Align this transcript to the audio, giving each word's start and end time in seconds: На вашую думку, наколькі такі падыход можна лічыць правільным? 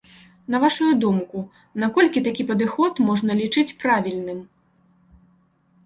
На 0.53 0.61
вашую 0.63 0.87
думку, 1.03 1.43
наколькі 1.85 2.25
такі 2.29 2.43
падыход 2.49 2.93
можна 3.11 3.31
лічыць 3.43 3.71
правільным? 3.85 4.45